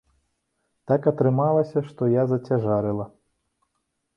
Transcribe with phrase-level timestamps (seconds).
[0.91, 3.05] Так атрымалася, што я зацяжарыла.